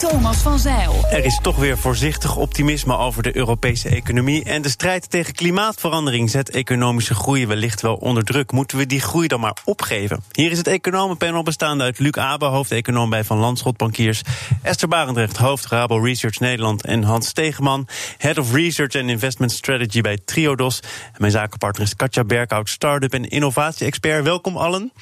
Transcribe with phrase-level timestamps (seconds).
[0.00, 1.04] Thomas van Zeil.
[1.10, 4.44] Er is toch weer voorzichtig optimisme over de Europese economie.
[4.44, 8.52] En de strijd tegen klimaatverandering zet economische groei wellicht wel onder druk.
[8.52, 10.22] Moeten we die groei dan maar opgeven?
[10.32, 14.22] Hier is het economenpanel bestaande uit Luc Abe, hoofdeconoom bij Van Landschot Bankiers.
[14.62, 16.84] Esther Barendrecht, hoofd Rabo Research Nederland.
[16.84, 17.86] En Hans Stegeman,
[18.18, 20.80] Head of Research and Investment Strategy bij Triodos.
[20.80, 24.24] En mijn zakenpartner is Katja Berkhout, start-up en innovatie-expert.
[24.24, 24.92] Welkom allen.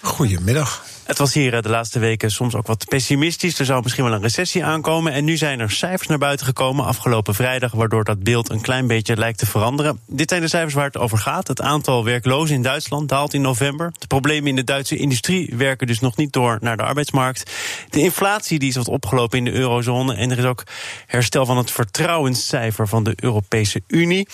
[0.00, 0.84] Goedemiddag.
[1.08, 3.58] Het was hier de laatste weken soms ook wat pessimistisch.
[3.58, 5.12] Er zou misschien wel een recessie aankomen.
[5.12, 8.86] En nu zijn er cijfers naar buiten gekomen afgelopen vrijdag, waardoor dat beeld een klein
[8.86, 10.00] beetje lijkt te veranderen.
[10.06, 11.48] Dit zijn de cijfers waar het over gaat.
[11.48, 13.92] Het aantal werklozen in Duitsland daalt in november.
[13.98, 17.50] De problemen in de Duitse industrie werken dus nog niet door naar de arbeidsmarkt.
[17.90, 20.14] De inflatie die is wat opgelopen in de eurozone.
[20.14, 20.64] En er is ook
[21.06, 24.28] herstel van het vertrouwenscijfer van de Europese Unie.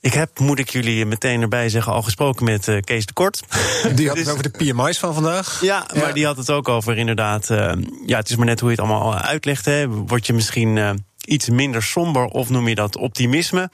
[0.00, 3.42] Ik heb, moet ik jullie meteen erbij zeggen, al gesproken met uh, Kees de Kort.
[3.94, 5.60] Die had het dus- over de PMI's van vandaag.
[5.62, 7.50] Ja, maar die had het ook over inderdaad.
[7.50, 7.72] Uh,
[8.06, 9.64] ja, het is maar net hoe je het allemaal uitlegt.
[9.64, 9.88] Hè.
[9.88, 10.90] Word je misschien uh,
[11.24, 13.70] iets minder somber of noem je dat optimisme?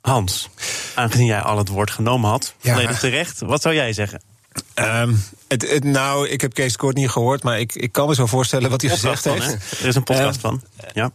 [0.00, 0.48] Hans,
[0.94, 2.72] aangezien jij al het woord genomen had, ja.
[2.72, 3.40] volledig terecht.
[3.40, 4.22] Wat zou jij zeggen?
[4.74, 8.14] Um, het, het, nou, ik heb Kees Kort niet gehoord, maar ik, ik kan me
[8.14, 9.80] zo voorstellen wat hij gezegd van, heeft.
[9.80, 10.62] Er is een podcast van.
[10.92, 11.10] Ja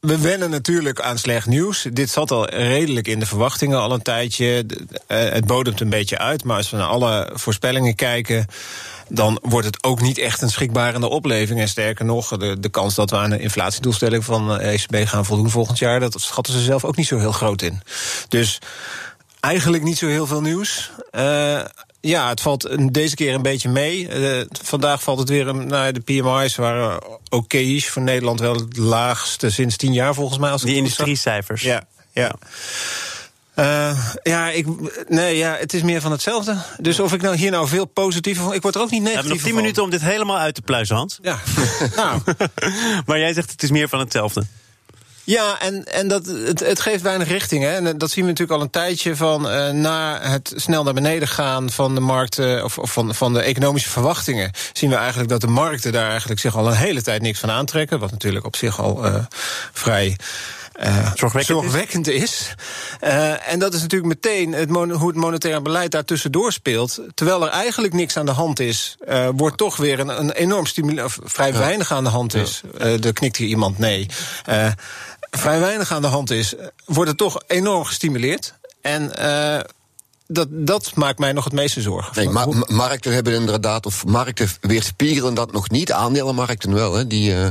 [0.00, 1.86] we wennen natuurlijk aan slecht nieuws.
[1.92, 4.66] Dit zat al redelijk in de verwachtingen al een tijdje.
[5.06, 8.46] Het bodemt een beetje uit, maar als we naar alle voorspellingen kijken
[9.08, 11.60] dan wordt het ook niet echt een schrikbarende opleving.
[11.60, 15.24] En sterker nog, de, de kans dat we aan een inflatiedoelstelling van ECB e gaan
[15.24, 17.82] voldoen volgend jaar, dat schatten ze zelf ook niet zo heel groot in.
[18.28, 18.58] Dus
[19.40, 20.90] eigenlijk niet zo heel veel nieuws.
[21.12, 21.60] Uh,
[22.06, 24.08] ja, het valt deze keer een beetje mee.
[24.08, 25.54] Uh, vandaag valt het weer.
[25.54, 30.50] Nou, de PMI's waren oké voor Nederland wel het laagste sinds tien jaar volgens mij.
[30.50, 31.62] Als Die industriecijfers.
[31.62, 32.34] Ja, ja.
[33.58, 34.66] Uh, ja, ik,
[35.08, 36.56] nee, ja, het is meer van hetzelfde.
[36.80, 38.54] Dus of ik nou hier nou veel positiever van...
[38.54, 39.30] Ik word er ook niet negatief van.
[39.30, 41.18] We hebben nog tien minuten om dit helemaal uit te pluizen, Hans.
[41.22, 41.38] Ja,
[41.96, 42.20] nou.
[43.06, 44.46] maar jij zegt het is meer van hetzelfde.
[45.26, 47.64] Ja, en, en dat, het, het geeft weinig richting.
[47.64, 47.70] Hè.
[47.70, 51.28] En dat zien we natuurlijk al een tijdje van uh, na het snel naar beneden
[51.28, 54.50] gaan van de markten of, of van, van de economische verwachtingen.
[54.72, 57.50] Zien we eigenlijk dat de markten daar eigenlijk zich al een hele tijd niks van
[57.50, 57.98] aantrekken.
[57.98, 59.14] Wat natuurlijk op zich al uh,
[59.72, 60.16] vrij.
[60.80, 62.22] Uh, zorgwekkend, zorgwekkend, is.
[62.22, 62.54] is.
[63.04, 67.00] Uh, en dat is natuurlijk meteen het hoe het monetaire beleid daar tussendoor speelt.
[67.14, 70.66] Terwijl er eigenlijk niks aan de hand is, uh, wordt toch weer een, een enorm
[70.66, 71.58] stimulans, of vrij ja.
[71.58, 72.62] weinig aan de hand is.
[72.78, 74.06] Er knikt hier iemand nee
[75.30, 76.54] vrij weinig aan de hand is,
[76.84, 78.54] wordt het toch enorm gestimuleerd.
[78.80, 79.60] En uh,
[80.26, 82.12] dat, dat maakt mij nog het meeste zorgen.
[82.14, 85.92] Nee, ma markten hebben inderdaad, of markten weerspiegelen dat nog niet.
[85.92, 86.94] Aandelenmarkten wel.
[86.94, 87.06] Hè.
[87.06, 87.46] Die, uh,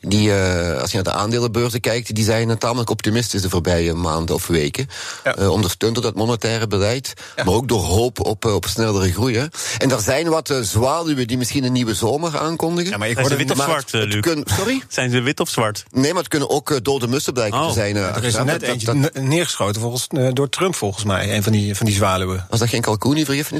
[0.00, 4.34] die, uh, als je naar de aandelenbeurzen kijkt, die zijn tamelijk optimistisch de voorbije maanden
[4.34, 4.88] of weken.
[5.24, 5.38] Ja.
[5.38, 7.44] Uh, ondersteund door dat monetaire beleid, ja.
[7.44, 9.36] maar ook door hoop op, op snellere groei.
[9.36, 9.46] Hè.
[9.78, 12.90] En er zijn wat zwaluwen die misschien een nieuwe zomer aankondigen.
[12.90, 14.20] Ja, maar ik zijn ze wit of zwart, Luc?
[14.20, 14.82] Kun, sorry?
[14.88, 15.84] Zijn ze wit of zwart?
[15.90, 17.66] Nee, maar het kunnen ook dode mussen blijken oh.
[17.66, 17.96] te zijn.
[17.96, 21.52] er is er net dat, eentje dat, neergeschoten volgens, door Trump volgens mij, een van
[21.52, 22.15] die, van die zwaluwen.
[22.48, 22.82] Was dat geen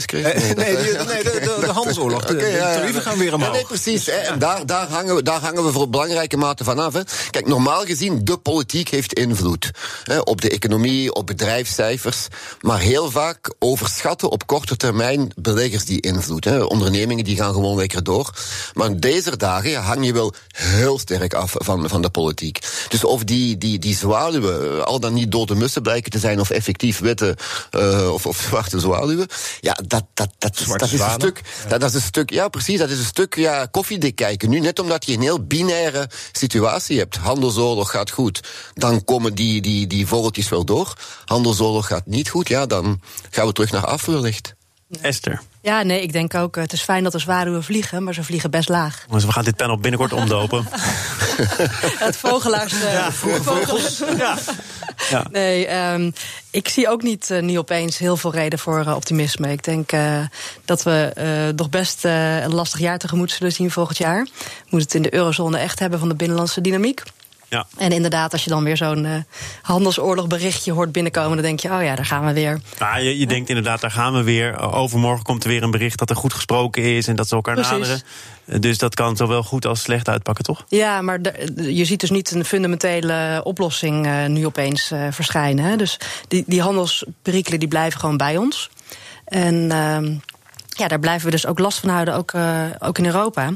[0.04, 0.22] kreeg?
[0.22, 1.55] Nee, nee, die, nee de,
[1.96, 3.52] de, okay, tarieven gaan weer omhoog.
[3.52, 4.08] Nee, precies.
[4.08, 6.92] En daar, daar, hangen we, daar hangen we voor belangrijke mate vanaf.
[6.92, 7.00] Hè.
[7.30, 9.70] Kijk, normaal gezien, de politiek heeft invloed
[10.02, 12.26] hè, op de economie, op bedrijfscijfers.
[12.60, 16.44] Maar heel vaak overschatten op korte termijn beleggers die invloed.
[16.44, 16.62] Hè.
[16.62, 18.30] Ondernemingen die gaan gewoon lekker door.
[18.74, 22.58] Maar deze dagen hang je wel heel sterk af van, van de politiek.
[22.88, 26.50] Dus of die, die, die zwaluwen al dan niet dode mussen blijken te zijn, of
[26.50, 27.36] effectief witte
[27.70, 29.26] uh, of, of zwarte zwaluwen.
[29.60, 31.40] Ja, dat, dat, dat, dat is een stuk.
[31.68, 32.78] Dat, dat, is een stuk, ja, precies.
[32.78, 34.50] Dat is een stuk ja, koffiedik kijken.
[34.50, 37.16] Nu, net omdat je een heel binaire situatie hebt.
[37.16, 38.40] Handelsoorlog gaat goed,
[38.74, 40.92] dan komen die, die, die vogeltjes wel door.
[41.24, 43.00] Handelsoorlog gaat niet goed, ja, dan
[43.30, 44.54] gaan we terug naar af wellicht.
[45.00, 45.40] Esther.
[45.60, 48.50] Ja, nee, ik denk ook, het is fijn dat er zwaluwen vliegen, maar ze vliegen
[48.50, 49.04] best laag.
[49.10, 50.66] Dus we gaan dit panel binnenkort omdopen.
[52.06, 52.72] het vogelaars...
[52.72, 54.02] Uh, ja, vogels.
[54.16, 54.38] ja.
[55.10, 55.26] Ja.
[55.30, 56.12] Nee, um,
[56.50, 59.52] ik zie ook niet, uh, niet opeens heel veel reden voor uh, optimisme.
[59.52, 60.18] Ik denk uh,
[60.64, 64.24] dat we nog best een lastig jaar tegemoet zullen zien volgend jaar.
[64.24, 64.30] We
[64.70, 67.02] moeten het in de eurozone echt hebben van de binnenlandse dynamiek.
[67.48, 67.66] Ja.
[67.76, 69.14] En inderdaad, als je dan weer zo'n uh,
[69.62, 72.60] handelsoorlogberichtje hoort binnenkomen, dan denk je, oh ja, daar gaan we weer.
[72.78, 74.72] Nou, je, je denkt inderdaad, daar gaan we weer.
[74.72, 77.54] Overmorgen komt er weer een bericht dat er goed gesproken is en dat ze elkaar
[77.54, 77.72] Precies.
[77.72, 78.02] naderen.
[78.60, 80.64] Dus dat kan zowel goed als slecht uitpakken, toch?
[80.68, 81.20] Ja, maar
[81.56, 85.64] je ziet dus niet een fundamentele oplossing uh, nu opeens uh, verschijnen.
[85.64, 85.76] Hè?
[85.76, 85.98] Dus
[86.28, 88.70] die, die handelsperikelen die blijven gewoon bij ons.
[89.24, 89.98] En uh,
[90.76, 93.52] ja, daar blijven we dus ook last van houden, ook, uh, ook in Europa.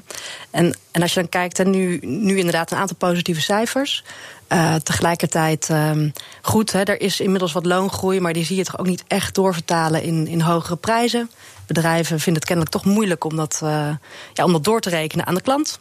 [0.51, 4.05] En, en als je dan kijkt, en nu, nu inderdaad een aantal positieve cijfers.
[4.53, 6.13] Uh, tegelijkertijd um,
[6.43, 9.35] goed, hè, er is inmiddels wat loongroei, maar die zie je toch ook niet echt
[9.35, 11.31] doorvertalen in, in hogere prijzen.
[11.67, 13.89] Bedrijven vinden het kennelijk toch moeilijk om dat, uh,
[14.33, 15.79] ja, om dat door te rekenen aan de klant.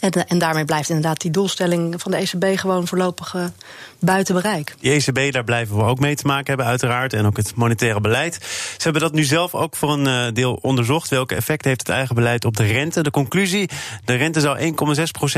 [0.00, 3.44] En, en, daarmee blijft inderdaad die doelstelling van de ECB gewoon voorlopig uh,
[3.98, 4.74] buiten bereik.
[4.80, 7.12] Die ECB, daar blijven we ook mee te maken hebben, uiteraard.
[7.12, 8.34] En ook het monetaire beleid.
[8.76, 11.08] Ze hebben dat nu zelf ook voor een uh, deel onderzocht.
[11.08, 13.02] Welke effect heeft het eigen beleid op de rente?
[13.02, 13.68] De conclusie:
[14.04, 14.74] de rente zou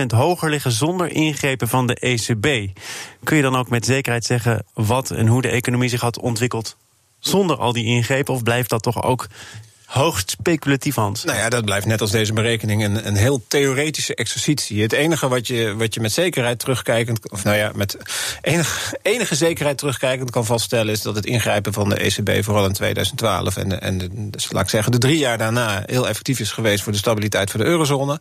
[0.01, 2.79] 1,6% hoger liggen zonder ingrepen van de ECB.
[3.25, 6.77] Kun je dan ook met zekerheid zeggen wat en hoe de economie zich had ontwikkeld
[7.19, 8.35] zonder al die ingrepen?
[8.35, 9.27] Of blijft dat toch ook
[9.93, 11.25] hoogst speculatief, Hans.
[11.25, 14.83] Nou ja, dat blijft net als deze berekening een, een heel theoretische exercitie.
[14.83, 17.97] Het enige wat je, wat je met zekerheid terugkijkend, of nou ja, met
[18.41, 22.73] enige, enige zekerheid terugkijkend kan vaststellen, is dat het ingrijpen van de ECB vooral in
[22.73, 26.51] 2012 en, en de, dus laat ik zeggen, de drie jaar daarna heel effectief is
[26.51, 28.21] geweest voor de stabiliteit van de eurozone.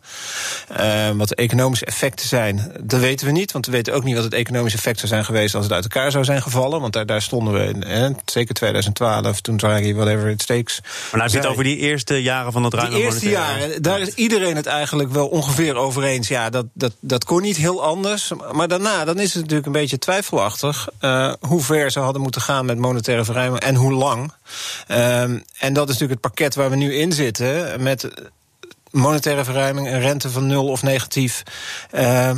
[0.80, 3.52] Uh, wat de economische effecten zijn, dat weten we niet.
[3.52, 5.84] Want we weten ook niet wat het economische effect zou zijn geweest als het uit
[5.84, 6.80] elkaar zou zijn gevallen.
[6.80, 10.80] Want daar, daar stonden we in, hè, zeker 2012, toen Draghi whatever it takes.
[10.82, 14.14] Maar nou zit over die eerste jaren van het ruime Die eerste jaren, daar is
[14.14, 16.28] iedereen het eigenlijk wel ongeveer over eens.
[16.28, 18.32] Ja, dat, dat, dat kon niet heel anders.
[18.52, 20.88] Maar daarna, dan is het natuurlijk een beetje twijfelachtig...
[21.00, 24.32] Uh, hoe ver ze hadden moeten gaan met monetaire verruiming en hoe lang.
[24.88, 27.82] Um, en dat is natuurlijk het pakket waar we nu in zitten...
[27.82, 28.08] met
[28.90, 31.42] monetaire verruiming, een rente van nul of negatief...
[31.94, 32.30] Uh,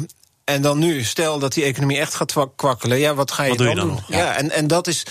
[0.44, 2.98] en dan nu, stel dat die economie echt gaat kwakkelen...
[2.98, 3.94] ja, wat ga je, wat dan, je dan doen?
[3.94, 4.08] Nog?
[4.08, 5.06] Ja en, en dat is...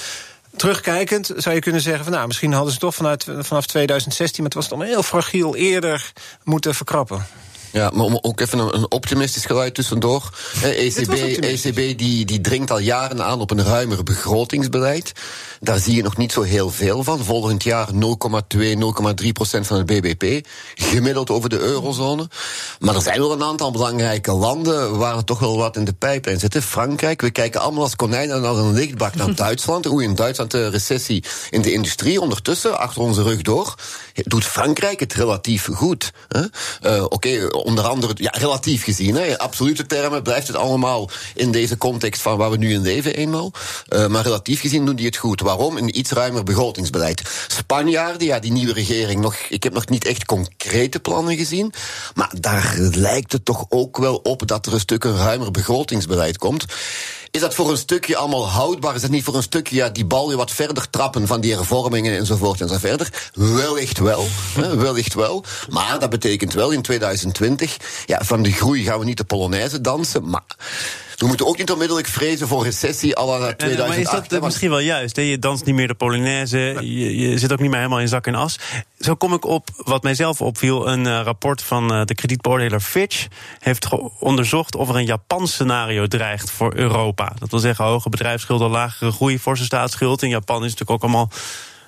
[0.56, 4.52] Terugkijkend zou je kunnen zeggen van nou, misschien hadden ze toch vanuit, vanaf 2016, maar
[4.52, 6.12] het was allemaal heel fragiel eerder
[6.44, 7.26] moeten verkrappen.
[7.74, 10.30] Ja, maar om ook even een, optimistisch geluid tussendoor.
[10.64, 15.12] ECB, ECB die, die dringt al jaren aan op een ruimer begrotingsbeleid.
[15.60, 17.24] Daar zie je nog niet zo heel veel van.
[17.24, 17.98] Volgend jaar 0,2,
[19.24, 20.48] 0,3 procent van het BBP.
[20.76, 22.28] Gemiddeld over de eurozone.
[22.80, 25.94] Maar er zijn wel een aantal belangrijke landen waar er toch wel wat in de
[25.94, 26.58] pijplijn zit.
[26.64, 29.86] Frankrijk, we kijken allemaal als konijnen naar een lichtbak naar Duitsland.
[29.86, 33.76] Hoe in Duitsland de recessie in de industrie ondertussen, achter onze rug door,
[34.14, 36.12] doet Frankrijk het relatief goed.
[36.36, 39.16] Uh, Oké, okay, onder andere, ja, relatief gezien.
[39.16, 43.16] Hè, absolute termen blijft het allemaal in deze context van waar we nu in leven
[43.16, 43.52] eenmaal.
[43.90, 45.42] Uh, maar relatief gezien doen die het goed.
[45.42, 45.78] Waarom?
[45.78, 47.22] Een iets ruimer begrotingsbeleid.
[47.48, 49.36] Spanjaarden, ja, die nieuwe regering nog.
[49.36, 51.74] Ik heb nog niet echt concrete plannen gezien.
[52.14, 56.38] Maar daar lijkt het toch ook wel op dat er een stuk een ruimer begrotingsbeleid
[56.38, 56.66] komt.
[57.34, 58.96] Is dat voor een stukje allemaal houdbaar?
[58.96, 61.54] Is dat niet voor een stukje ja, die bal weer wat verder trappen van die
[61.54, 63.30] hervormingen enzovoort en zo verder?
[63.34, 65.44] Wellicht wel, hè, wellicht wel.
[65.70, 69.82] Maar dat betekent wel in 2020, ja, van de groei gaan we niet de Polonaise
[69.82, 70.56] dansen, maar...
[71.16, 73.88] We moeten ook niet onmiddellijk vrezen voor recessie à la 2008.
[74.12, 75.16] Maar is dat misschien wel juist?
[75.16, 75.22] Hè?
[75.22, 78.28] Je danst niet meer de Polonaise, je, je, zit ook niet meer helemaal in zak
[78.28, 78.60] en as.
[79.00, 80.88] Zo kom ik op wat mijzelf opviel.
[80.88, 83.28] Een uh, rapport van uh, de kredietbeoordelaar Fitch
[83.60, 83.88] heeft
[84.20, 87.34] onderzocht of er een Japans scenario dreigt voor Europa.
[87.40, 90.22] Dat wil zeggen hoge bedrijfsschulden, lagere groei, forse staatsschuld.
[90.22, 91.32] In Japan is het natuurlijk ook allemaal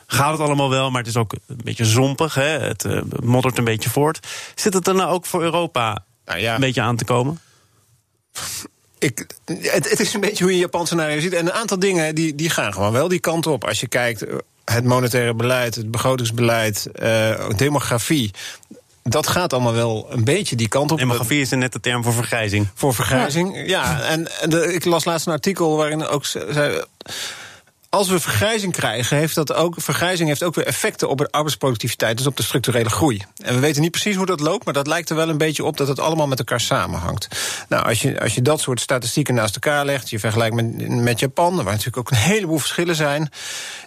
[0.07, 2.33] gaat het allemaal wel, maar het is ook een beetje zompig.
[2.33, 2.59] Hè?
[2.59, 4.27] Het uh, moddert een beetje voort.
[4.55, 6.53] Zit het er nou ook voor Europa nou ja.
[6.53, 7.39] een beetje aan te komen?
[9.05, 11.33] Ik, het, het, is een beetje hoe je Japan scenario ziet.
[11.33, 13.65] En een aantal dingen die, die gaan gewoon wel die kant op.
[13.65, 14.25] Als je kijkt,
[14.65, 18.31] het monetaire beleid, het begrotingsbeleid, uh, demografie.
[19.03, 20.97] Dat gaat allemaal wel een beetje die kant op.
[20.97, 22.67] Demografie is een nette term voor vergrijzing.
[22.73, 23.63] Voor vergrijzing, ja.
[23.65, 26.83] ja en, en de, ik las laatst een artikel waarin ook zei
[27.95, 32.17] als we vergrijzing krijgen, heeft dat ook, vergrijzing heeft ook weer effecten op de arbeidsproductiviteit,
[32.17, 33.23] dus op de structurele groei.
[33.37, 35.63] En we weten niet precies hoe dat loopt, maar dat lijkt er wel een beetje
[35.63, 37.27] op dat het allemaal met elkaar samenhangt.
[37.69, 41.19] Nou, als je, als je dat soort statistieken naast elkaar legt, je vergelijkt met, met
[41.19, 43.29] Japan, waar natuurlijk ook een heleboel verschillen zijn.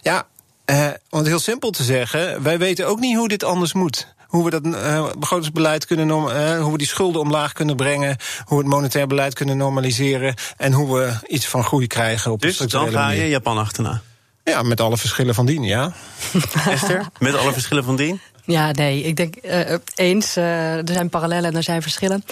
[0.03, 0.27] Ja,
[0.65, 4.15] eh, om het heel simpel te zeggen, wij weten ook niet hoe dit anders moet
[4.28, 8.58] hoe we dat uh, begrotingsbeleid kunnen uh, hoe we die schulden omlaag kunnen brengen, hoe
[8.58, 12.56] we het monetair beleid kunnen normaliseren en hoe we iets van groei krijgen op dus
[12.56, 14.02] de dan ga je Japan achterna.
[14.44, 15.92] Ja, met alle verschillen van dien, ja.
[16.68, 18.20] Esther, met alle verschillen van dien?
[18.50, 20.37] Ja, nee, ik denk uh, eens.
[20.37, 22.25] Uh, er zijn parallellen en er zijn verschillen.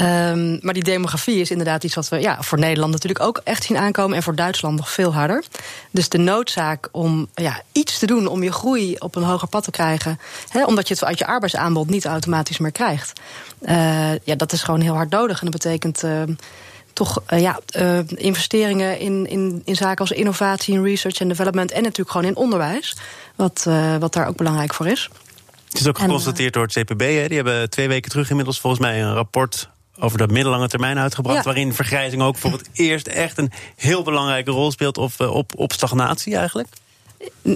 [0.00, 3.64] Um, maar die demografie is inderdaad iets wat we ja, voor Nederland natuurlijk ook echt
[3.64, 4.16] zien aankomen.
[4.16, 5.44] En voor Duitsland nog veel harder.
[5.90, 9.64] Dus de noodzaak om ja, iets te doen om je groei op een hoger pad
[9.64, 10.18] te krijgen.
[10.48, 13.20] Hè, omdat je het uit je arbeidsaanbod niet automatisch meer krijgt.
[14.24, 15.40] Ja, dat is gewoon heel hard nodig.
[15.42, 16.02] En dat betekent
[16.92, 17.60] toch ja,
[18.06, 22.36] investeringen in, in, in zaken als innovatie, in research en development en natuurlijk gewoon in
[22.36, 22.96] onderwijs.
[23.36, 23.66] Wat,
[23.98, 25.10] wat daar ook belangrijk voor is.
[25.72, 27.00] Het is ook geconstateerd door het CPB.
[27.00, 27.28] Hè.
[27.28, 31.44] Die hebben twee weken terug inmiddels volgens mij een rapport over de middellange termijn uitgebracht.
[31.44, 35.72] Waarin vergrijzing ook voor het eerst echt een heel belangrijke rol speelt op, op, op
[35.72, 36.68] stagnatie eigenlijk.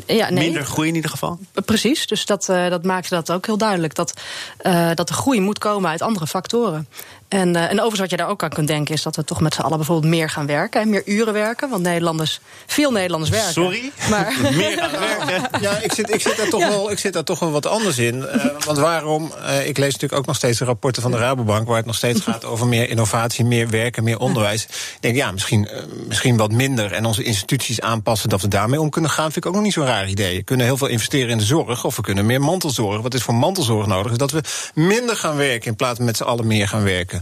[0.06, 0.44] Ja, nee.
[0.44, 1.38] Minder groei in ieder geval?
[1.64, 3.94] Precies, dus dat, uh, dat maakte dat ook heel duidelijk.
[3.94, 4.20] Dat,
[4.62, 6.88] uh, dat de groei moet komen uit andere factoren.
[7.28, 8.95] En, uh, en overigens wat je daar ook aan kunt denken...
[8.95, 10.80] is dat we toch met z'n allen bijvoorbeeld meer gaan werken...
[10.80, 13.52] en meer uren werken, want Nederlanders, veel Nederlanders werken.
[13.52, 13.92] Sorry?
[14.11, 15.61] Maar meer gaan werken?
[15.61, 16.68] Ja, ik zit, ik zit, daar, toch ja.
[16.68, 18.16] wel, ik zit daar toch wel wat anders in.
[18.16, 19.33] Uh, want waarom?
[19.38, 21.66] Uh, ik lees natuurlijk ook nog steeds de rapporten van de Rabobank...
[21.66, 24.64] waar het nog steeds gaat over meer innovatie, meer werken, meer onderwijs.
[24.64, 25.68] Ik denk, ja, misschien,
[26.06, 26.92] misschien wat minder...
[26.92, 29.33] en onze instituties aanpassen dat we daarmee om kunnen gaan...
[29.33, 30.37] vind ik ook nog niet zo'n raar idee.
[30.37, 31.85] We kunnen heel veel investeren in de zorg...
[31.85, 33.02] of we kunnen meer mantelzorg.
[33.02, 34.12] Wat is voor mantelzorg nodig?
[34.12, 34.40] Is dat we
[34.75, 35.71] minder gaan werken...
[35.71, 37.15] in plaats van met z'n allen meer gaan werken.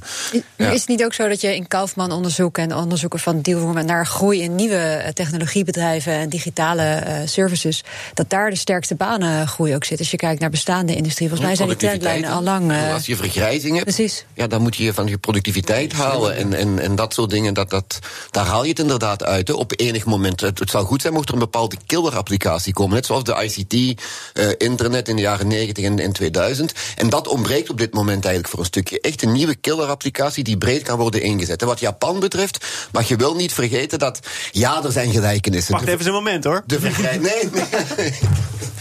[0.57, 0.71] Ja.
[0.71, 4.07] Is het niet ook zo dat je in Kaufman onderzoek en onderzoeken van Dealroom naar
[4.07, 7.83] groei in nieuwe technologiebedrijven en digitale uh, services,
[8.15, 9.99] dat daar de sterkste banengroei ook zit?
[9.99, 12.71] Als je kijkt naar bestaande industrie, volgens mij zijn die trendlijnen al lang.
[12.71, 14.25] Uh, als je vergrijzing hebt, precies.
[14.35, 17.55] Ja, dan moet je van je productiviteit halen en, en, en dat soort dingen.
[17.55, 17.99] Dat, dat,
[18.31, 19.49] daar haal je het inderdaad uit.
[19.49, 20.41] Hè, op enig moment.
[20.41, 23.73] Het, het zou goed zijn mocht er een bepaalde killer-applicatie komen, net zoals de ICT,
[23.75, 26.73] uh, internet in de jaren 90 en, en 2000.
[26.97, 29.01] En dat ontbreekt op dit moment eigenlijk voor een stukje.
[29.01, 31.61] Echt een nieuwe killer applicatie die breed kan worden ingezet.
[31.61, 34.19] En wat Japan betreft, mag je wel niet vergeten dat,
[34.51, 35.75] ja, er zijn gelijkenissen.
[35.75, 36.63] Wacht even een moment hoor.
[36.67, 37.23] De vergrijzing.
[37.35, 37.49] Nee,
[37.97, 38.15] nee.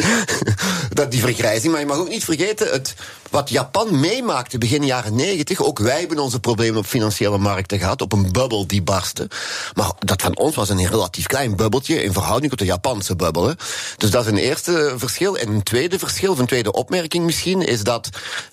[0.93, 2.95] dat die vergrijzing, maar je mag ook niet vergeten het,
[3.29, 5.61] wat Japan meemaakte begin jaren 90.
[5.61, 9.27] Ook wij hebben onze problemen op financiële markten gehad, op een bubbel die barstte.
[9.73, 13.47] Maar dat van ons was een relatief klein bubbeltje in verhouding tot de Japanse bubbel.
[13.47, 13.53] Hè.
[13.97, 15.37] Dus dat is een eerste verschil.
[15.37, 18.09] En een tweede verschil, of een tweede opmerking misschien, is dat.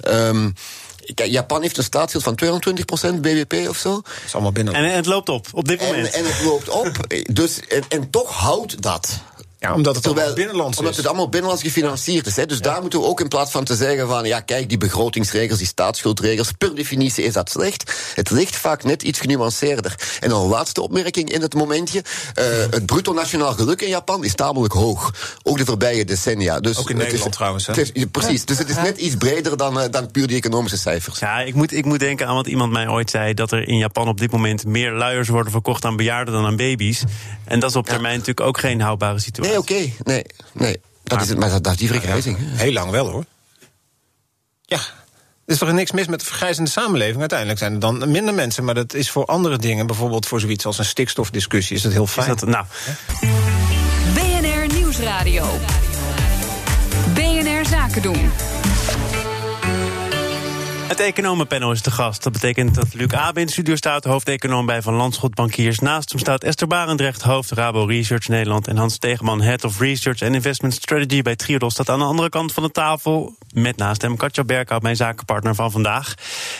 [0.08, 0.54] Um,
[1.14, 2.62] Kijk, Japan heeft een staatsschuld van
[3.16, 3.90] 220% BBP of zo.
[3.90, 4.74] Dat is allemaal binnen.
[4.74, 6.10] En, en het loopt op, op dit moment.
[6.10, 7.06] En, en het loopt op.
[7.40, 9.20] dus, en, en toch houdt dat.
[9.60, 12.36] Ja, omdat het Terwijl, binnenlands Omdat het allemaal binnenlands gefinancierd is.
[12.36, 12.46] Hè.
[12.46, 12.62] Dus ja.
[12.62, 14.24] daar moeten we ook in plaats van te zeggen van...
[14.24, 16.52] ja, kijk, die begrotingsregels, die staatsschuldregels...
[16.52, 18.12] per definitie is dat slecht.
[18.14, 19.94] Het ligt vaak net iets genuanceerder.
[20.20, 22.02] En dan een laatste opmerking in het momentje.
[22.38, 25.14] Uh, het bruto nationaal geluk in Japan is tamelijk hoog.
[25.42, 26.60] Ook de voorbije decennia.
[26.60, 27.66] Dus ook in Nederland is, trouwens.
[27.66, 27.72] Hè?
[27.72, 30.78] Het is, precies, dus het is net iets breder dan, uh, dan puur die economische
[30.78, 31.18] cijfers.
[31.18, 33.34] Ja, ik moet, ik moet denken aan wat iemand mij ooit zei...
[33.34, 36.56] dat er in Japan op dit moment meer luiers worden verkocht aan bejaarden dan aan
[36.56, 37.02] baby's.
[37.44, 38.18] En dat is op termijn ja.
[38.18, 39.49] natuurlijk ook geen houdbare situatie.
[39.50, 39.72] Nee, oké.
[39.72, 39.94] Okay.
[40.02, 40.24] Nee.
[40.52, 42.38] Nee, dat maar, is het, maar dat, dat is die vergrijzing.
[42.38, 43.24] Ja, heel lang wel hoor.
[44.62, 44.78] Ja.
[45.44, 47.20] Er is toch niks mis met de vergrijzende samenleving?
[47.20, 50.66] Uiteindelijk zijn er dan minder mensen, maar dat is voor andere dingen, bijvoorbeeld voor zoiets
[50.66, 52.34] als een stikstofdiscussie, is dat heel fijn.
[52.34, 52.64] Is dat, nou.
[54.14, 55.58] BNR Nieuwsradio.
[57.14, 58.30] BNR Zaken doen.
[60.90, 62.22] Het economenpanel is de gast.
[62.22, 65.78] Dat betekent dat Luc Abe in de studio staat, hoofdeconoom bij Van Landschot Bankiers.
[65.78, 68.68] Naast hem staat Esther Barendrecht, hoofd Rabo Research Nederland.
[68.68, 71.72] En Hans Tegeman, Head of Research and Investment Strategy bij Triodos.
[71.72, 73.34] Staat aan de andere kant van de tafel.
[73.54, 76.14] Met naast hem Katja Berkhout, mijn zakenpartner van vandaag.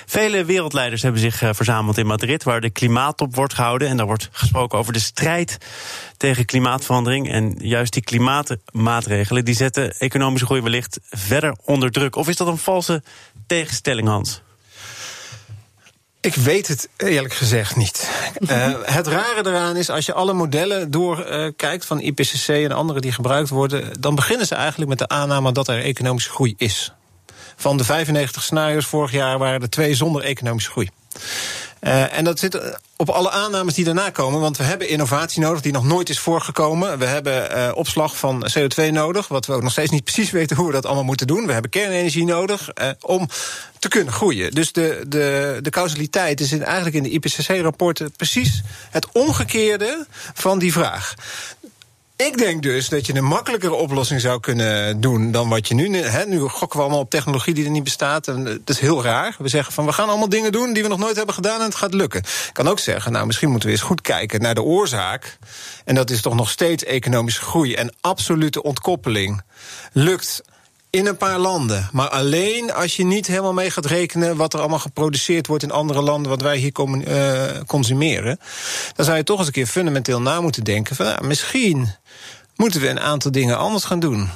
[0.06, 3.88] Vele wereldleiders hebben zich verzameld in Madrid, waar de klimaattop wordt gehouden.
[3.88, 5.58] En daar wordt gesproken over de strijd
[6.16, 7.30] tegen klimaatverandering.
[7.30, 12.16] En juist die klimaatmaatregelen die zetten economische groei wellicht verder onder druk.
[12.16, 13.02] Of is dat een valse
[13.46, 14.19] tegenstelling, Hans?
[16.20, 18.10] Ik weet het eerlijk gezegd niet.
[18.40, 23.00] uh, het rare eraan is, als je alle modellen doorkijkt uh, van IPCC en andere
[23.00, 26.92] die gebruikt worden, dan beginnen ze eigenlijk met de aanname dat er economische groei is.
[27.56, 30.90] Van de 95 scenario's vorig jaar waren er twee zonder economische groei.
[31.80, 34.40] Uh, en dat zit op alle aannames die daarna komen.
[34.40, 36.98] Want we hebben innovatie nodig die nog nooit is voorgekomen.
[36.98, 39.28] We hebben uh, opslag van CO2 nodig.
[39.28, 41.46] Wat we ook nog steeds niet precies weten hoe we dat allemaal moeten doen.
[41.46, 42.68] We hebben kernenergie nodig
[43.00, 43.28] om
[43.78, 44.50] te kunnen groeien.
[44.50, 50.58] Dus de, de, de causaliteit is in, eigenlijk in de IPCC-rapporten precies het omgekeerde van
[50.58, 51.14] die vraag.
[52.26, 55.96] Ik denk dus dat je een makkelijkere oplossing zou kunnen doen dan wat je nu.
[55.96, 58.28] Hè, nu gokken we allemaal op technologie die er niet bestaat.
[58.28, 59.36] En dat is heel raar.
[59.38, 61.66] We zeggen van we gaan allemaal dingen doen die we nog nooit hebben gedaan en
[61.66, 62.20] het gaat lukken.
[62.20, 65.38] Ik kan ook zeggen, nou misschien moeten we eens goed kijken naar de oorzaak.
[65.84, 69.42] En dat is toch nog steeds economische groei en absolute ontkoppeling.
[69.92, 70.42] Lukt
[70.90, 71.88] in een paar landen.
[71.92, 75.70] Maar alleen als je niet helemaal mee gaat rekenen wat er allemaal geproduceerd wordt in
[75.70, 78.40] andere landen, wat wij hier uh, consumeren.
[78.96, 81.88] Dan zou je toch eens een keer fundamenteel na moeten denken van nou, misschien
[82.56, 84.30] moeten we een aantal dingen anders gaan doen.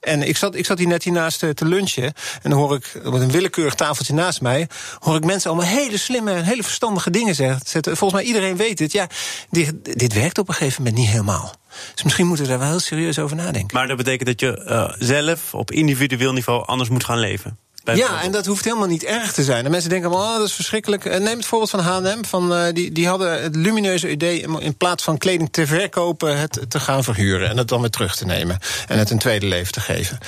[0.00, 2.12] En ik zat, ik zat hier net hiernaast te lunchen.
[2.42, 4.68] En dan hoor ik, met een willekeurig tafeltje naast mij...
[4.98, 7.96] hoor ik mensen allemaal hele slimme en hele verstandige dingen zetten.
[7.96, 8.92] Volgens mij iedereen weet het.
[8.92, 9.06] Ja,
[9.50, 11.54] dit, dit werkt op een gegeven moment niet helemaal.
[11.94, 13.76] Dus misschien moeten we daar wel heel serieus over nadenken.
[13.76, 17.58] Maar dat betekent dat je uh, zelf op individueel niveau anders moet gaan leven?
[17.94, 19.64] Ja, en dat hoeft helemaal niet erg te zijn.
[19.64, 21.04] En mensen denken, oh, dat is verschrikkelijk.
[21.04, 22.24] Eh, Neem het voorbeeld van H&M.
[22.24, 24.46] Van, uh, die, die hadden het lumineuze idee...
[24.58, 27.48] in plaats van kleding te verkopen, het te gaan verhuren...
[27.48, 30.18] en het dan weer terug te nemen en het een tweede leven te geven.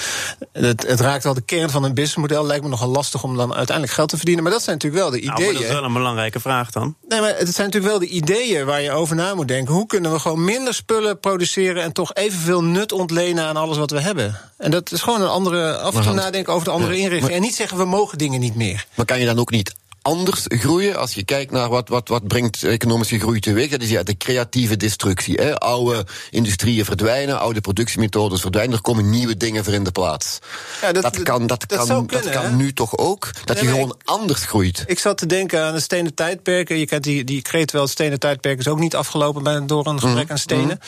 [0.52, 2.46] Het, het raakt wel de kern van een businessmodel.
[2.46, 4.42] Lijkt me nogal lastig om dan uiteindelijk geld te verdienen.
[4.42, 5.38] Maar dat zijn natuurlijk wel de ideeën.
[5.40, 6.96] Nou, dat is wel een belangrijke vraag dan.
[7.08, 9.74] Nee, maar het zijn natuurlijk wel de ideeën waar je over na moet denken.
[9.74, 11.82] Hoe kunnen we gewoon minder spullen produceren...
[11.82, 14.38] en toch evenveel nut ontlenen aan alles wat we hebben?
[14.56, 15.76] En dat is gewoon een andere...
[15.76, 17.34] af en toe nadenken over de andere ja, inrichting.
[17.48, 18.86] Niet zeggen, we mogen dingen niet meer.
[18.94, 19.74] Maar kan je dan ook niet
[20.08, 20.96] anders groeien.
[20.96, 24.16] Als je kijkt naar wat, wat, wat brengt economische groei teweeg, dat is ja de
[24.16, 25.34] creatieve destructie.
[25.34, 25.58] Hè.
[25.58, 30.38] Oude industrieën verdwijnen, oude productiemethodes verdwijnen, er komen nieuwe dingen voor in de plaats.
[30.80, 33.30] Ja, dat, dat, kan, dat, dat kan, kunnen, dat kan nu toch ook?
[33.44, 34.84] Dat je gewoon anders groeit.
[34.86, 36.78] Ik zat te denken aan de stenen tijdperken.
[36.78, 40.00] Je kent die, die kreet wel, het stenen tijdperk is ook niet afgelopen door een
[40.00, 40.32] gebrek mhm.
[40.32, 40.80] aan stenen.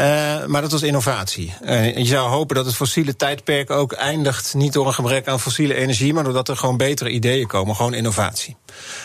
[0.00, 1.54] Uh, maar dat was innovatie.
[1.64, 5.40] Uh, je zou hopen dat het fossiele tijdperk ook eindigt, niet door een gebrek aan
[5.40, 8.51] fossiele energie, maar doordat er gewoon betere ideeën komen, gewoon innovatie.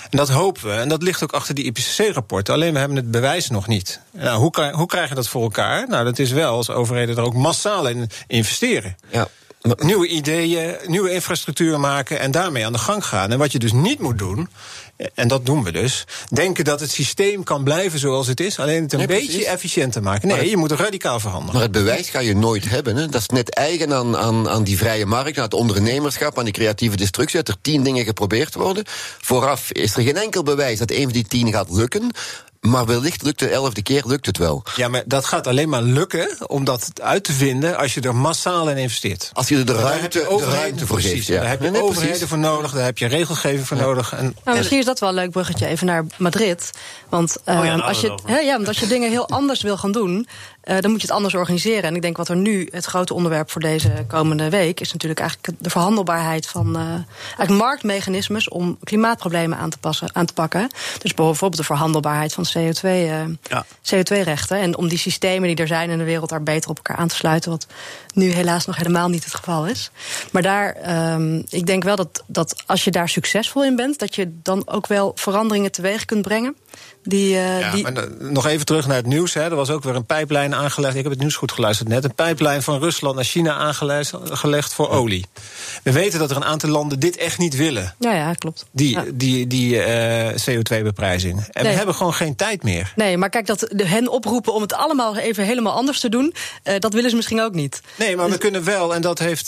[0.09, 0.71] En dat hopen we.
[0.71, 2.53] En dat ligt ook achter die IPCC-rapporten.
[2.53, 3.99] Alleen we hebben het bewijs nog niet.
[4.11, 5.87] Nou, hoe, hoe krijg je dat voor elkaar?
[5.87, 8.97] Nou, dat is wel als overheden er ook massaal in investeren.
[9.11, 9.27] Ja
[9.75, 13.31] nieuwe ideeën, nieuwe infrastructuur maken en daarmee aan de gang gaan.
[13.31, 14.49] En wat je dus niet moet doen,
[15.13, 18.83] en dat doen we dus, denken dat het systeem kan blijven zoals het is, alleen
[18.83, 20.27] het een beetje efficiënter maken.
[20.27, 21.53] Nee, je moet het radicaal veranderen.
[21.53, 22.95] Maar het bewijs ga je nooit hebben.
[22.95, 23.07] Hè?
[23.07, 26.53] Dat is net eigen aan, aan, aan die vrije markt, aan het ondernemerschap, aan die
[26.53, 28.83] creatieve destructie, dat er tien dingen geprobeerd worden.
[29.21, 32.11] Vooraf is er geen enkel bewijs dat een van die tien gaat lukken.
[32.67, 34.63] Maar wellicht lukt de elfde keer lukt het wel.
[34.75, 38.15] Ja, maar dat gaat alleen maar lukken om dat uit te vinden als je er
[38.15, 39.29] massaal in investeert.
[39.33, 41.27] Als je er de ruimte, de ruimte voor geeft.
[41.27, 41.39] Ja.
[41.39, 44.13] Daar heb je nee, overheden voor nodig, daar heb je regelgeving voor nodig.
[44.13, 46.71] En, nou, misschien is dat wel een leuk bruggetje even naar Madrid.
[47.09, 49.77] Want, uh, oh ja, nou, als, je, ja, want als je dingen heel anders wil
[49.77, 50.27] gaan doen,
[50.67, 51.83] uh, dan moet je het anders organiseren.
[51.83, 55.19] En ik denk wat er nu het grote onderwerp voor deze komende week is natuurlijk
[55.19, 56.81] eigenlijk de verhandelbaarheid van uh,
[57.37, 60.67] eigenlijk marktmechanismes om klimaatproblemen aan te, passen, aan te pakken.
[61.01, 63.65] Dus bijvoorbeeld de verhandelbaarheid van CO2, uh, ja.
[63.65, 64.57] CO2-rechten.
[64.57, 67.07] En om die systemen die er zijn in de wereld daar beter op elkaar aan
[67.07, 67.51] te sluiten.
[67.51, 67.67] Wat
[68.13, 69.91] nu helaas nog helemaal niet het geval is.
[70.31, 70.75] Maar daar,
[71.13, 74.67] um, ik denk wel dat, dat als je daar succesvol in bent, dat je dan
[74.67, 76.55] ook wel veranderingen teweeg kunt brengen.
[77.07, 77.83] Die, uh, ja, die...
[77.83, 79.33] Maar nog even terug naar het nieuws.
[79.33, 79.41] Hè.
[79.41, 80.95] Er was ook weer een pijplijn aangelegd.
[80.95, 82.03] Ik heb het nieuws goed geluisterd net.
[82.03, 85.25] Een pijplijn van Rusland naar China aangelegd voor olie.
[85.83, 87.95] We weten dat er een aantal landen dit echt niet willen.
[87.99, 88.65] Ja, ja klopt.
[88.71, 89.03] Die, ja.
[89.13, 91.47] die, die uh, CO2-beprijzing.
[91.51, 91.71] En nee.
[91.71, 92.93] we hebben gewoon geen tijd meer.
[92.95, 96.33] Nee, maar kijk, dat de hen oproepen om het allemaal even helemaal anders te doen...
[96.63, 97.81] Uh, dat willen ze misschien ook niet.
[97.95, 98.33] Nee, maar dus...
[98.33, 99.45] we kunnen wel, en dat heeft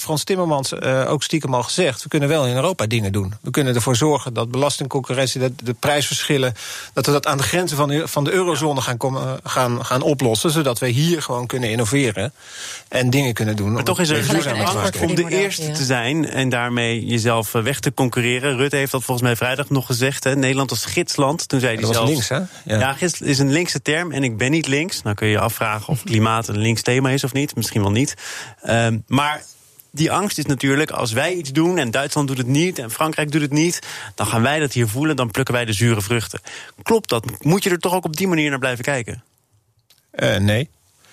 [0.00, 2.02] Frans Timmermans ook stiekem al gezegd...
[2.02, 3.34] we kunnen wel in Europa dingen doen.
[3.40, 5.40] We kunnen ervoor zorgen dat belastingconcurrentie...
[5.40, 6.54] dat de prijsverschillen
[6.92, 10.02] dat we dat aan de grenzen van de, van de eurozone gaan, komen, gaan, gaan
[10.02, 10.50] oplossen.
[10.50, 12.32] Zodat we hier gewoon kunnen innoveren
[12.88, 13.72] en dingen kunnen doen.
[13.72, 14.18] Maar toch is er
[14.64, 18.56] angst om de eerste te zijn en daarmee jezelf eh, weg te concurreren.
[18.56, 20.24] Rutte heeft dat volgens mij vrijdag nog gezegd.
[20.24, 20.36] Hè?
[20.36, 21.48] Nederland als gidsland.
[21.48, 22.36] Toen zei hij dat zelfs, links, hè?
[22.36, 22.48] Ja.
[22.64, 25.02] ja, gids is een linkse term en ik ben niet links.
[25.02, 27.56] Nou kun je je afvragen of klimaat een links thema is of niet.
[27.56, 28.14] Misschien wel niet.
[28.66, 29.42] Um, maar
[29.90, 33.32] die angst is natuurlijk, als wij iets doen en Duitsland doet het niet en Frankrijk
[33.32, 33.78] doet het niet,
[34.14, 36.40] dan gaan wij dat hier voelen, dan plukken wij de zure vruchten.
[36.82, 37.24] Klopt dat?
[37.40, 39.22] Moet je er toch ook op die manier naar blijven kijken?
[40.14, 40.68] Uh, nee.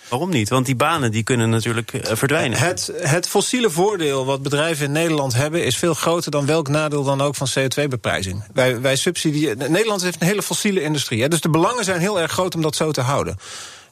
[0.10, 0.50] Waarom niet?
[0.50, 2.60] Want die banen die kunnen natuurlijk uh, verdwijnen.
[2.60, 5.66] Het, het fossiele voordeel wat bedrijven in Nederland hebben...
[5.66, 8.44] is veel groter dan welk nadeel dan ook van CO2-beprijzing.
[8.54, 9.72] Wij, wij subsidiëren...
[9.72, 11.22] Nederland heeft een hele fossiele industrie.
[11.22, 13.38] Hè, dus de belangen zijn heel erg groot om dat zo te houden.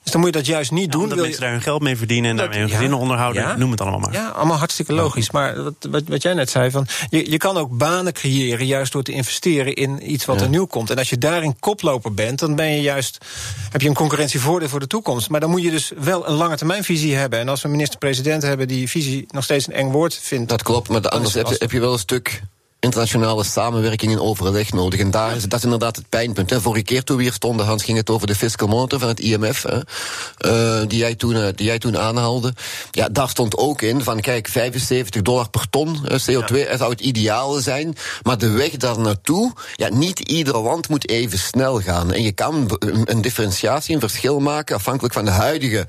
[0.06, 1.04] Dus dan moet je dat juist niet doen.
[1.04, 3.60] Omdat mensen daar hun geld mee verdienen en daarmee hun gezinnen onderhouden.
[3.60, 4.14] Noem het allemaal maar.
[4.14, 5.32] Ja, allemaal hartstikke logisch.
[5.32, 8.66] Maar wat, wat, wat jij net zei, van, je, je kan ook banen creëren...
[8.66, 10.90] juist door te investeren in iets wat er nieuw komt.
[10.90, 13.26] En als je daarin koploper bent, dan ben je juist,
[13.72, 15.30] heb je een concurrentievoordeel voor de toekomst.
[15.30, 17.40] Maar dan moet je dus wel een lange termijnvisie hebben.
[17.40, 20.50] En als we minister-president hebben die visie nog steeds een eng woord vindt...
[20.50, 22.42] Dat klopt, maar anders heb je, heb je wel een stuk
[22.86, 25.00] internationale samenwerking en overleg nodig.
[25.00, 26.50] En daar is, dat is inderdaad het pijnpunt.
[26.50, 26.62] Hè.
[26.62, 29.20] Vorige keer toen we hier stonden, Hans, ging het over de fiscal monitor van het
[29.20, 29.78] IMF, hè,
[30.82, 32.54] uh, die, jij toen, uh, die jij toen aanhaalde.
[32.92, 36.78] Ja, daar stond ook in van, kijk, 75 dollar per ton uh, CO2 ja.
[36.78, 37.96] zou het ideale zijn.
[38.24, 42.14] Maar de weg daar naartoe, ja, niet ieder land moet even snel gaan.
[42.14, 45.88] En je kan een differentiatie, een verschil maken, afhankelijk van de huidige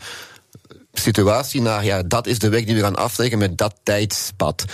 [0.93, 4.65] situatie naar, ja, dat is de weg die we gaan afleggen met dat tijdspad.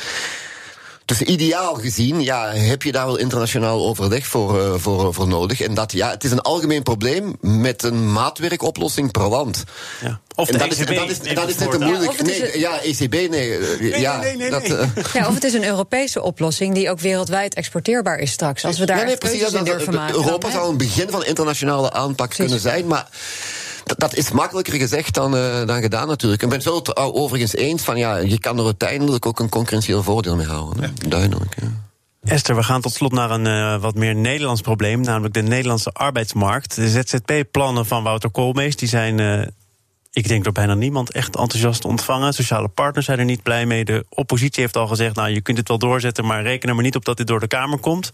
[1.05, 5.61] Dus ideaal gezien, ja, heb je daar wel internationaal overleg voor, uh, voor, voor nodig.
[5.61, 9.65] En dat, ja, het is een algemeen probleem met een maatwerkoplossing per land.
[10.03, 10.21] Ja.
[10.35, 10.91] Of de en dat ECB.
[10.91, 12.13] Is, dat is, dat is net een moeilijk.
[12.17, 13.29] Ja, nee, ja, ECB, nee.
[13.29, 17.01] nee ja, nee, nee, dat, uh, ja, of het is een Europese oplossing die ook
[17.01, 18.65] wereldwijd exporteerbaar is straks.
[18.65, 20.15] Als we daar ja, nee, precies, dat, in durven maken.
[20.15, 22.45] Europa zou een begin van internationale aanpak precies.
[22.45, 23.09] kunnen zijn, maar
[23.85, 26.43] dat, dat is makkelijker gezegd dan, uh, dan gedaan natuurlijk.
[26.43, 30.03] Ik ben het wel overigens eens van ja, je kan er uiteindelijk ook een concurrentieel
[30.03, 30.83] voordeel mee houden.
[30.83, 31.09] Ja.
[31.09, 31.55] Duidelijk.
[31.61, 31.69] Ja.
[32.33, 35.93] Esther, we gaan tot slot naar een uh, wat meer Nederlands probleem, namelijk de Nederlandse
[35.93, 36.75] arbeidsmarkt.
[36.75, 39.43] De ZZP-plannen van Wouter Koolmees die zijn uh,
[40.13, 42.35] ik denk door bijna niemand echt enthousiast ontvangen.
[42.35, 43.85] Sociale partners zijn er niet blij mee.
[43.85, 46.27] De oppositie heeft al gezegd, nou, je kunt het wel doorzetten...
[46.27, 48.11] maar reken er maar niet op dat dit door de Kamer komt.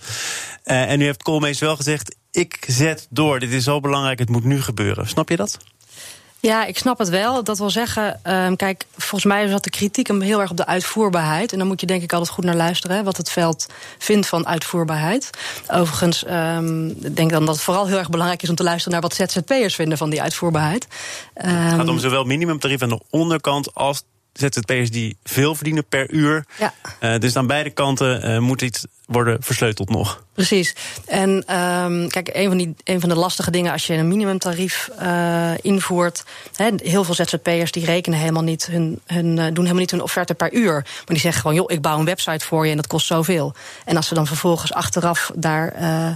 [0.64, 3.38] Uh, en nu heeft Koolmees wel gezegd, ik zet door.
[3.38, 5.08] Dit is zo belangrijk, het moet nu gebeuren.
[5.08, 5.58] Snap je dat?
[6.40, 7.44] Ja, ik snap het wel.
[7.44, 11.52] Dat wil zeggen, um, kijk, volgens mij zat de kritiek heel erg op de uitvoerbaarheid.
[11.52, 13.66] En dan moet je denk ik altijd goed naar luisteren, hè, wat het veld
[13.98, 15.30] vindt van uitvoerbaarheid.
[15.68, 18.92] Overigens, um, ik denk dan dat het vooral heel erg belangrijk is om te luisteren
[18.92, 20.86] naar wat ZZP'ers vinden van die uitvoerbaarheid.
[21.34, 26.10] Um, het gaat om zowel minimumtarief aan de onderkant als ZZP'ers die veel verdienen per
[26.10, 26.44] uur.
[26.58, 26.74] Ja.
[27.00, 30.22] Uh, dus aan beide kanten uh, moet iets worden versleuteld nog.
[30.32, 30.74] Precies.
[31.06, 34.90] En um, kijk, een van, die, een van de lastige dingen als je een minimumtarief
[35.02, 36.24] uh, invoert.
[36.56, 40.02] He, heel veel ZZP'ers die rekenen helemaal niet hun, hun, uh, doen helemaal niet hun
[40.02, 40.72] offerte per uur.
[40.72, 43.54] Maar die zeggen gewoon, joh, ik bouw een website voor je en dat kost zoveel.
[43.84, 46.10] En als ze dan vervolgens achteraf daar uh,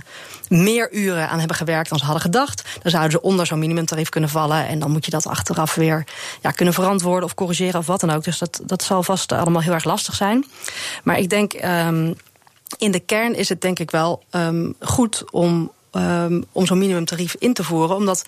[0.48, 4.08] meer uren aan hebben gewerkt dan ze hadden gedacht, dan zouden ze onder zo'n minimumtarief
[4.08, 4.66] kunnen vallen.
[4.66, 6.04] En dan moet je dat achteraf weer
[6.40, 8.24] ja, kunnen verantwoorden of corrigeren of wat dan ook.
[8.24, 10.46] Dus dat, dat zal vast allemaal heel erg lastig zijn.
[11.04, 11.52] Maar ik denk.
[11.64, 12.14] Um,
[12.78, 17.34] in de kern is het denk ik wel um, goed om um, om zo'n minimumtarief
[17.38, 17.96] in te voeren.
[17.96, 18.24] Omdat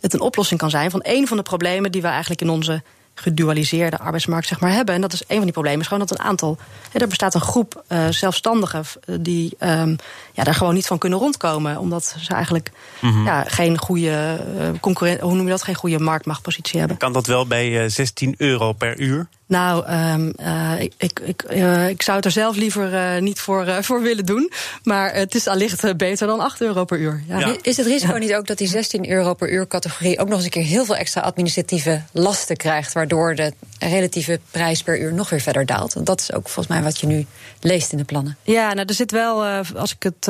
[0.00, 2.82] het een oplossing kan zijn van een van de problemen die we eigenlijk in onze
[3.18, 4.94] gedualiseerde arbeidsmarkt zeg maar, hebben.
[4.94, 5.80] En dat is een van die problemen.
[5.80, 6.58] Is gewoon dat een aantal.
[6.90, 8.84] Hè, er bestaat een groep uh, zelfstandigen
[9.20, 9.96] die um,
[10.32, 11.78] ja, daar gewoon niet van kunnen rondkomen.
[11.78, 13.24] Omdat ze eigenlijk mm -hmm.
[13.24, 15.62] ja, geen goede uh, concurrent, hoe noem je dat?
[15.62, 16.96] Geen goede marktmachtpositie hebben.
[16.96, 19.28] Kan dat wel bij uh, 16 euro per uur?
[19.48, 23.84] Nou, um, uh, ik, ik, uh, ik zou het er zelf liever uh, niet voor,
[23.84, 24.52] voor willen doen.
[24.82, 27.22] Maar het is allicht beter dan 8 euro per uur.
[27.28, 27.56] Ja.
[27.62, 30.44] Is het risico niet ook dat die 16 euro per uur categorie ook nog eens
[30.44, 35.30] een keer heel veel extra administratieve lasten krijgt, waardoor de relatieve prijs per uur nog
[35.30, 35.94] weer verder daalt?
[35.94, 37.26] Want dat is ook volgens mij wat je nu
[37.60, 38.36] leest in de plannen.
[38.42, 39.44] Ja, nou, er zit wel,
[39.76, 40.24] als ik het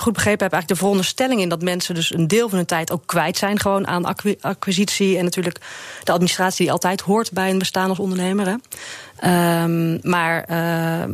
[0.00, 2.90] goed begrepen heb, eigenlijk de veronderstelling in dat mensen dus een deel van hun tijd
[2.90, 4.04] ook kwijt zijn gewoon aan
[4.40, 5.58] acquisitie en natuurlijk
[6.04, 8.46] de administratie die altijd hoort bij een bestaan ondernemer.
[8.46, 8.54] Hè.
[9.24, 10.56] Um, maar, uh,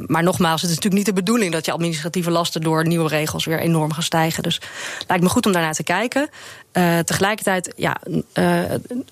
[0.07, 3.45] maar nogmaals, het is natuurlijk niet de bedoeling dat je administratieve lasten door nieuwe regels
[3.45, 4.43] weer enorm gaan stijgen.
[4.43, 4.61] Dus
[5.07, 6.29] lijkt me goed om daarnaar te kijken.
[6.73, 7.97] Uh, tegelijkertijd, ja,
[8.35, 8.61] uh,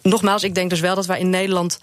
[0.02, 1.78] nogmaals, ik denk dus wel dat wij in Nederland.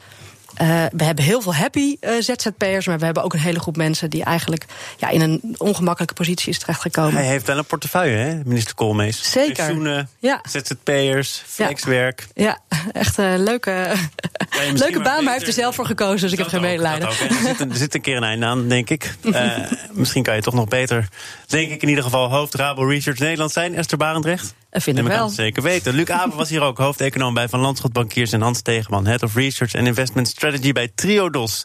[0.61, 3.77] Uh, we hebben heel veel happy uh, ZZP'ers, maar we hebben ook een hele groep
[3.77, 4.65] mensen die eigenlijk
[4.97, 7.13] ja, in een ongemakkelijke positie is terechtgekomen.
[7.13, 9.31] Hij heeft wel een portefeuille, hè, minister Koolmees.
[9.31, 9.53] Zeker.
[9.53, 10.41] Pensioenen, ja.
[10.49, 12.27] ZZP'ers, flexwerk.
[12.33, 13.93] Ja, ja echt een leuke,
[14.73, 17.07] leuke baan, maar hij heeft er zelf voor gekozen, dus ik heb geen medelijden.
[17.07, 19.15] Er zit, een, er zit een keer een einde aan, denk ik.
[19.21, 19.57] Uh,
[19.91, 21.07] misschien kan je toch nog beter,
[21.47, 23.75] denk ik in ieder geval, hoofd Rabo Research Nederland zijn.
[23.75, 24.53] Esther Barendrecht.
[24.71, 25.29] Dat vind ik wel.
[25.29, 25.93] zeker weten.
[25.93, 29.35] Luc Aben was hier ook hoofdeconoom bij Van Landschot Bankiers en Hans Tegenman, Head of
[29.35, 31.63] Research and Investment Strategy bij Triodos.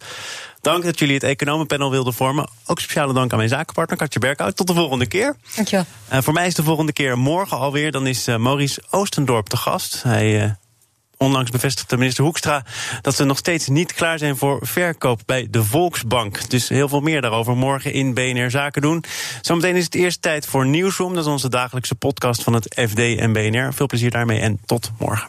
[0.61, 2.49] Dank dat jullie het economenpanel wilden vormen.
[2.67, 4.57] Ook speciale dank aan mijn zakenpartner Katje Berkhout.
[4.57, 5.37] Tot de volgende keer.
[5.55, 5.85] Dankjewel.
[6.13, 7.93] Uh, voor mij is de volgende keer morgen alweer.
[7.93, 10.03] Dan is uh, Maurice Oostendorp te gast.
[10.03, 10.45] Hij...
[10.45, 10.51] Uh,
[11.17, 12.65] Onlangs bevestigde minister Hoekstra
[13.01, 16.51] dat ze nog steeds niet klaar zijn voor verkoop bij de Volksbank.
[16.51, 19.05] Dus heel veel meer daarover morgen in BNR Zaken doen.
[19.41, 21.15] Zometeen is het eerst tijd voor Nieuwsroom.
[21.15, 23.75] Dat is onze dagelijkse podcast van het FD en BNR.
[23.75, 25.29] Veel plezier daarmee en tot morgen.